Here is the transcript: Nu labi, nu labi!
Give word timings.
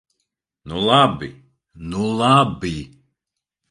Nu 0.67 0.77
labi, 0.87 1.29
nu 1.89 2.01
labi! 2.19 2.75